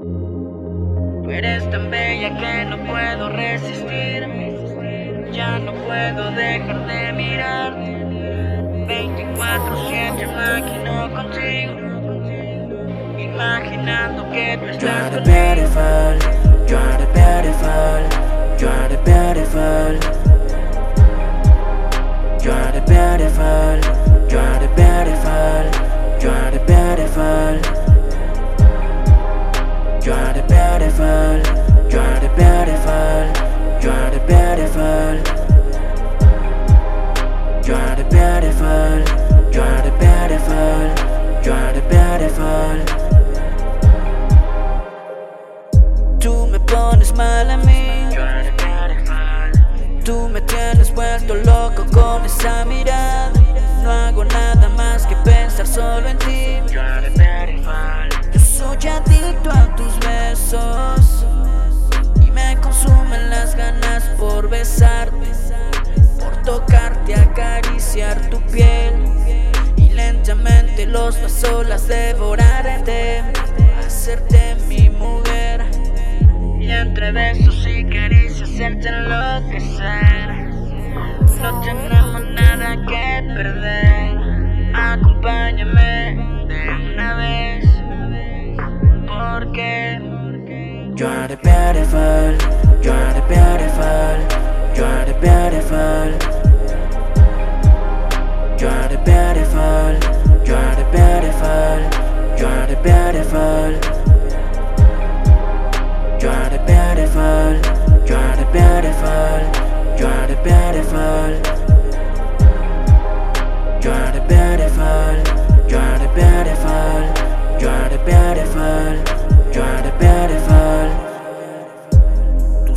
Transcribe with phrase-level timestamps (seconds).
[0.00, 4.28] Eres tan bella que no puedo resistir.
[5.32, 7.76] Ya no puedo dejar de mirar.
[8.86, 11.72] 24-7 imagino contigo.
[13.18, 16.18] Imaginando que tú estás You're beautiful,
[16.68, 18.00] you're the beautiful,
[18.58, 19.98] you're the beautiful.
[22.40, 23.80] You're beautiful,
[24.30, 24.87] you're the beautiful,
[38.40, 39.02] Beautiful,
[39.50, 39.90] the
[41.90, 42.78] beautiful.
[46.20, 48.08] Tú me pones mal a mí,
[50.04, 53.32] tú me tienes vuelto loco con esa mirada.
[53.82, 56.60] No hago nada más que pensar solo en ti.
[70.88, 73.22] Lentamente los pasos las devorarte,
[73.78, 75.64] hacerte mi mujer.
[76.60, 80.28] Y entre besos y caricias hacerte enloquecer
[81.40, 84.18] No tenemos nada que perder.
[84.74, 86.16] Acompáñame
[86.48, 87.64] de una vez.
[89.06, 90.00] Porque
[90.96, 92.36] You're the beautiful,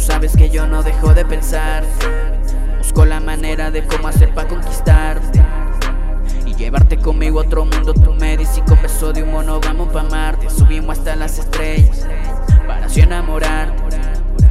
[0.01, 1.83] sabes que yo no dejo de pensar.
[2.79, 5.41] Busco la manera de cómo hacer para conquistarte.
[6.45, 7.93] Y llevarte conmigo a otro mundo.
[7.93, 8.63] Tú me dices
[9.13, 10.49] de un mono vamos pa' Marte.
[10.49, 12.07] Subimos hasta las estrellas
[12.67, 13.97] para así enamorarte.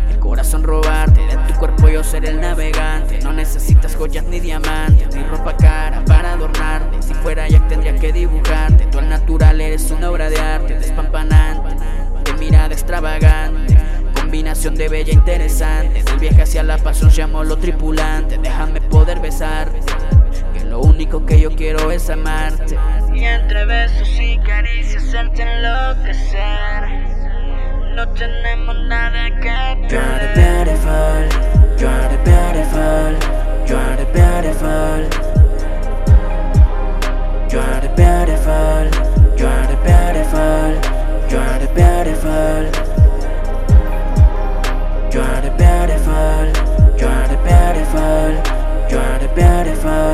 [0.08, 3.18] El corazón robarte, de tu cuerpo yo ser el navegante.
[3.20, 7.02] No necesitas joyas ni diamantes, ni ropa cara para adornarte.
[7.02, 8.86] Si fuera ya tendría que dibujarte.
[8.86, 11.76] Tú al natural eres una obra de arte, despampanante,
[12.24, 13.89] de mirada extravagante.
[14.60, 18.36] De bella interesante, del viaje hacia la pasión llamo lo tripulante.
[18.36, 19.80] Déjame poder besarte,
[20.52, 22.78] que lo único que yo quiero es amarte.
[23.14, 26.90] Y entre besos y caricias hacerte enloquecer
[27.96, 35.29] No tenemos nada que You're the perder beautiful, you're the beautiful, you're the beautiful.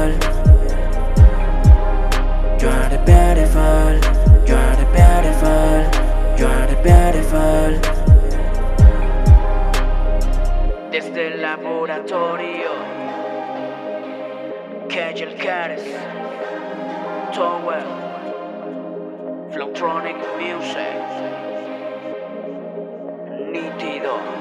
[0.07, 0.37] Beautiful.
[2.61, 3.93] You're the beautiful,
[4.47, 5.77] you're the beautiful,
[6.39, 7.71] you're the beautiful.
[10.91, 12.73] Desde el laboratorio,
[14.89, 15.85] Kegel Cares,
[17.35, 17.83] Tower,
[19.53, 20.97] Flowtronic Music,
[23.53, 24.36] Nítido.